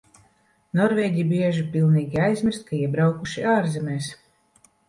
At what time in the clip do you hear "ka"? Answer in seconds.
2.71-2.81